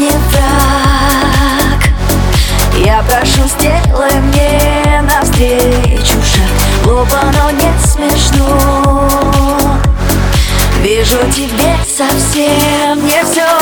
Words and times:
не 0.00 0.08
враг. 0.08 1.80
Я 2.86 3.02
прошу, 3.02 3.46
сделай 3.46 4.14
мне 4.20 5.02
навстречу 5.02 6.16
шаг. 6.24 6.50
Глупо, 6.82 7.18
но 7.34 7.50
не 7.50 7.70
смешно. 7.86 9.78
Вижу 10.82 11.18
тебе 11.36 11.76
совсем 11.86 13.04
не 13.04 13.22
все 13.24 13.59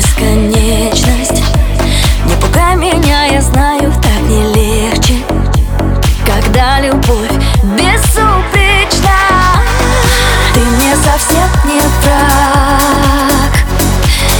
бесконечность. 0.00 1.42
Не 2.24 2.34
пугай 2.40 2.74
меня, 2.76 3.24
я 3.26 3.42
знаю, 3.42 3.92
так 4.02 4.20
не 4.28 4.44
легче 4.54 5.14
Когда 6.24 6.80
любовь 6.80 7.30
безупречна. 7.62 9.18
Ты 10.54 10.60
мне 10.60 10.94
совсем 10.96 11.48
не 11.66 11.80
враг. 12.00 13.52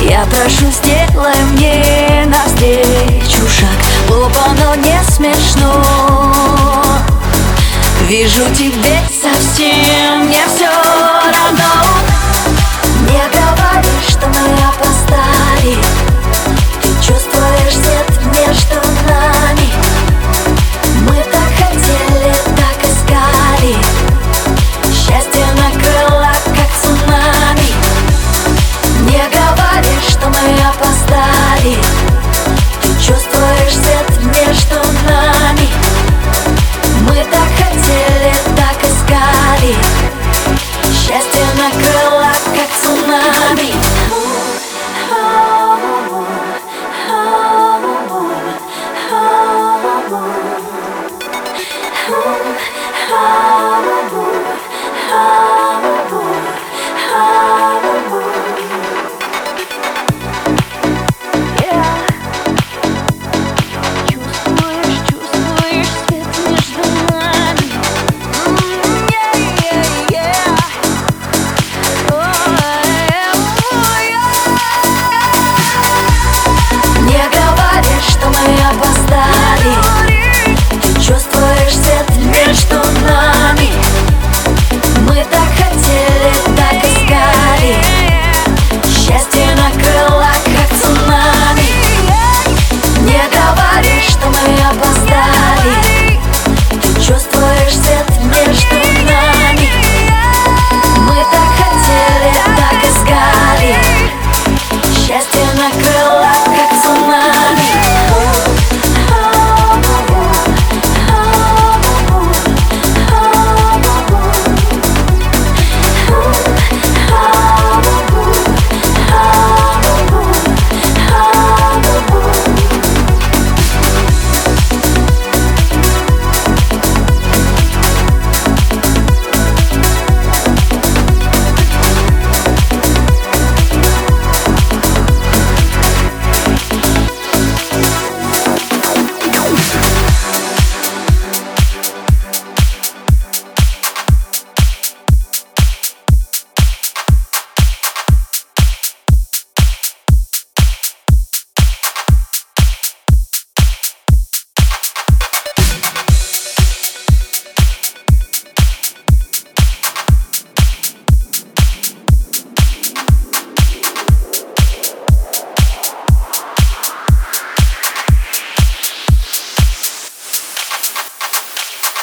Я 0.00 0.24
прошу, 0.26 0.70
сделай 0.72 1.36
мне 1.52 2.26
навстречу 2.26 3.48
шаг. 3.48 3.78
Глупо, 4.08 4.46
но 4.58 4.74
не 4.74 5.00
смешно. 5.04 5.82
Вижу 8.08 8.44
тебе 8.54 8.98
совсем 9.22 10.24